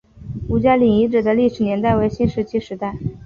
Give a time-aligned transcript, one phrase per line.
[0.49, 2.97] 吴家岭遗址的历史年代为新石器时代。